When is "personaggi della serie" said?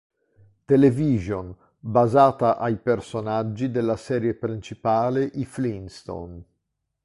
2.77-4.33